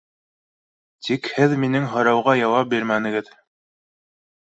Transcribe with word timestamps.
Тик 1.09 1.29
һеҙ 1.35 1.55
минең 1.65 1.87
һорау- 1.93 2.25
га 2.31 2.37
яуап 2.43 2.75
бирмәнегеҙ 2.75 3.35